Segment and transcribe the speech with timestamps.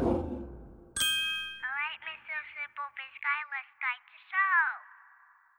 [0.00, 0.27] Oh.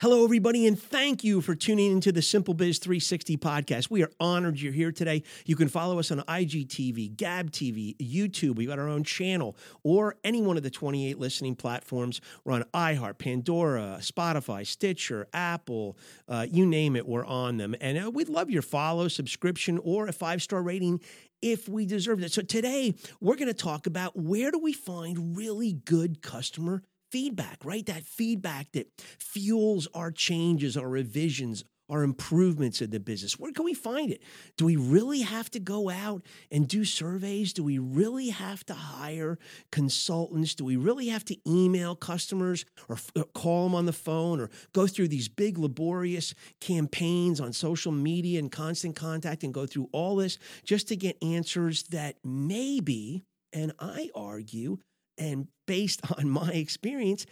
[0.01, 3.91] Hello, everybody, and thank you for tuning into the Simple Biz 360 podcast.
[3.91, 5.23] We are honored you're here today.
[5.45, 8.55] You can follow us on IGTV, Gab TV, YouTube.
[8.55, 12.21] We've got our own channel, or any one of the 28 listening platforms.
[12.45, 15.97] We're on iHeart, Pandora, Spotify, Stitcher, Apple,
[16.29, 17.75] uh, you name it, we're on them.
[17.81, 21.01] And uh, we'd love your follow, subscription, or a five star rating
[21.41, 22.31] if we deserve it.
[22.31, 27.63] So today, we're going to talk about where do we find really good customer feedback,
[27.63, 27.85] right?
[27.85, 28.87] That feedback that
[29.19, 33.39] fuels our changes, our revisions, our improvements in the business.
[33.39, 34.21] Where can we find it?
[34.57, 37.51] Do we really have to go out and do surveys?
[37.51, 39.39] Do we really have to hire
[39.71, 40.53] consultants?
[40.53, 44.39] Do we really have to email customers or, f- or call them on the phone
[44.39, 49.65] or go through these big laborious campaigns on social media and constant contact and go
[49.65, 54.77] through all this just to get answers that maybe, and I argue,
[55.19, 57.25] and based on my experience,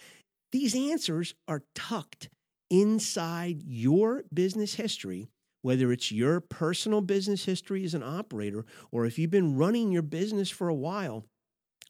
[0.52, 2.30] these answers are tucked
[2.70, 5.30] inside your business history,
[5.62, 10.02] whether it's your personal business history as an operator or if you've been running your
[10.02, 11.26] business for a while.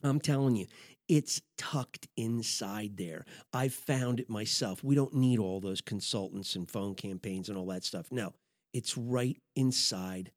[0.03, 0.67] I'm telling you,
[1.09, 3.25] it's tucked inside there.
[3.51, 4.83] I've found it myself.
[4.83, 8.07] We don't need all those consultants and phone campaigns and all that stuff.
[8.11, 8.33] No,
[8.73, 10.31] it's right inside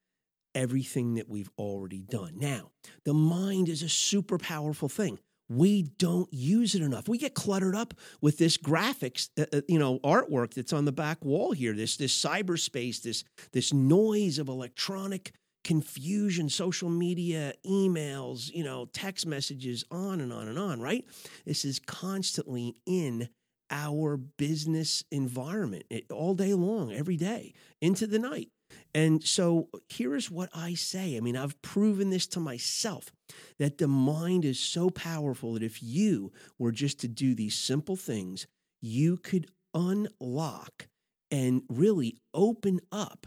[0.55, 2.35] everything that we've already done.
[2.37, 2.71] Now,
[3.05, 5.19] the mind is a super powerful thing
[5.51, 7.09] we don't use it enough.
[7.09, 10.93] We get cluttered up with this graphics, uh, uh, you know, artwork that's on the
[10.93, 11.75] back wall here.
[11.75, 15.33] This this cyberspace, this this noise of electronic
[15.65, 20.81] confusion, social media, emails, you know, text messages, on and on and on.
[20.81, 21.05] Right?
[21.45, 23.29] This is constantly in
[23.73, 28.51] our business environment it, all day long, every day, into the night.
[28.95, 31.17] And so here is what I say.
[31.17, 33.13] I mean, I've proven this to myself
[33.59, 37.97] that the mind is so powerful that if you were just to do these simple
[37.97, 38.47] things,
[38.81, 40.89] you could unlock
[41.31, 43.27] and really open up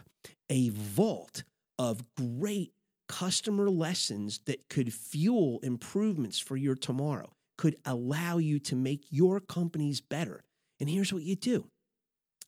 [0.50, 1.44] a vault
[1.80, 2.74] of great
[3.08, 9.40] customer lessons that could fuel improvements for your tomorrow, could allow you to make your
[9.40, 10.44] companies better.
[10.80, 11.68] And here's what you do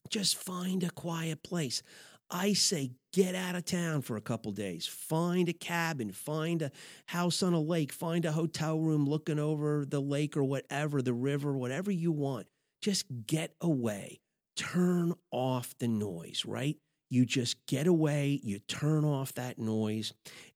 [0.09, 1.81] just find a quiet place.
[2.29, 4.87] I say get out of town for a couple days.
[4.87, 6.71] Find a cabin, find a
[7.07, 11.13] house on a lake, find a hotel room looking over the lake or whatever, the
[11.13, 12.47] river, whatever you want.
[12.81, 14.19] Just get away.
[14.55, 16.77] Turn off the noise, right?
[17.09, 20.13] You just get away, you turn off that noise,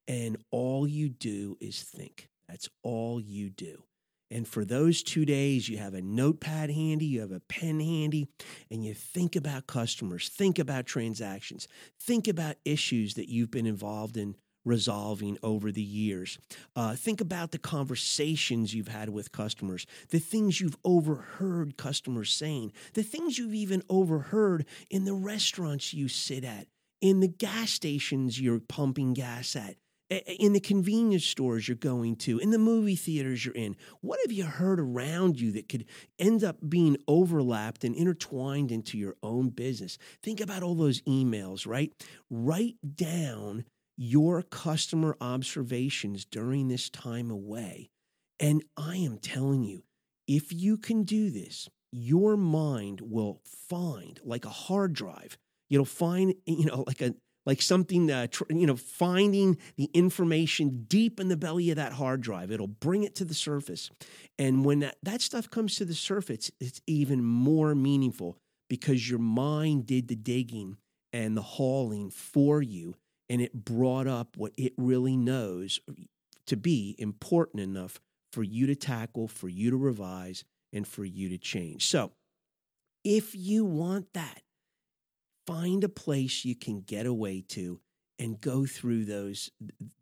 [0.08, 2.28] and all you do is think.
[2.48, 3.84] That's all you do.
[4.32, 8.28] And for those two days, you have a notepad handy, you have a pen handy,
[8.70, 11.68] and you think about customers, think about transactions,
[12.00, 14.36] think about issues that you've been involved in
[14.66, 16.38] resolving over the years.
[16.76, 22.72] Uh, think about the conversations you've had with customers, the things you've overheard customers saying,
[22.94, 26.68] the things you've even overheard in the restaurants you sit at,
[27.02, 29.76] in the gas stations you're pumping gas at
[30.10, 33.76] in the convenience stores you're going to, in the movie theaters you're in.
[34.02, 35.86] What have you heard around you that could
[36.18, 39.98] end up being overlapped and intertwined into your own business?
[40.24, 41.92] Think about all those emails, right?
[42.30, 43.66] Write down
[43.98, 47.90] your customer observations during this time away.
[48.40, 49.84] And I am telling you,
[50.28, 55.38] if you can do this, your mind will find like a hard drive.
[55.70, 57.14] You'll find, you know, like a
[57.46, 61.94] like something, uh, tr- you know, finding the information deep in the belly of that
[61.94, 62.52] hard drive.
[62.52, 63.90] It'll bring it to the surface.
[64.38, 68.38] And when that, that stuff comes to the surface, it's even more meaningful
[68.70, 70.78] because your mind did the digging
[71.12, 72.96] and the hauling for you.
[73.30, 75.80] And it brought up what it really knows
[76.48, 78.00] to be important enough
[78.34, 81.88] for you to tackle, for you to revise, and for you to change.
[81.88, 82.12] So,
[83.04, 84.39] if you want that,
[85.50, 87.80] find a place you can get away to
[88.20, 89.50] and go through those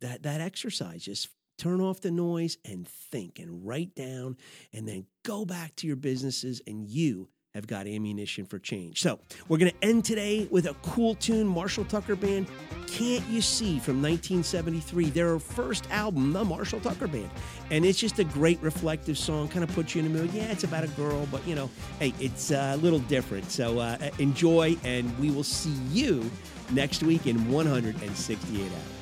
[0.02, 1.05] that that exercise.
[1.05, 4.38] Just turn off the noise and think and write down
[4.73, 9.02] and then go back to your businesses and you have got ammunition for change.
[9.02, 12.48] So, we're going to end today with a cool tune Marshall Tucker Band,
[12.88, 17.30] Can't You See from 1973, their first album, The Marshall Tucker Band.
[17.70, 20.32] And it's just a great reflective song, kind of puts you in the mood.
[20.34, 21.70] Yeah, it's about a girl, but you know,
[22.00, 23.52] hey, it's a little different.
[23.52, 26.30] So, uh, enjoy, and we will see you
[26.72, 28.97] next week in 168 hours.